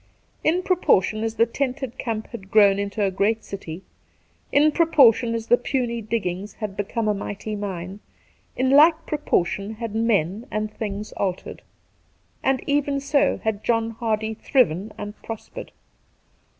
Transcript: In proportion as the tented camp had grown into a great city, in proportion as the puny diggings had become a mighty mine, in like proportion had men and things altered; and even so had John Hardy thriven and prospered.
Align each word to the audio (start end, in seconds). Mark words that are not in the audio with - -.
In 0.43 0.63
proportion 0.63 1.23
as 1.23 1.35
the 1.35 1.45
tented 1.45 1.99
camp 1.99 2.29
had 2.31 2.49
grown 2.49 2.79
into 2.79 3.03
a 3.03 3.11
great 3.11 3.43
city, 3.43 3.83
in 4.51 4.71
proportion 4.71 5.35
as 5.35 5.45
the 5.45 5.57
puny 5.57 6.01
diggings 6.01 6.53
had 6.53 6.75
become 6.75 7.07
a 7.07 7.13
mighty 7.13 7.55
mine, 7.55 7.99
in 8.57 8.71
like 8.71 9.05
proportion 9.05 9.75
had 9.75 9.93
men 9.93 10.47
and 10.49 10.73
things 10.73 11.11
altered; 11.17 11.61
and 12.41 12.63
even 12.67 12.99
so 12.99 13.37
had 13.43 13.63
John 13.63 13.91
Hardy 13.91 14.33
thriven 14.33 14.91
and 14.97 15.15
prospered. 15.21 15.71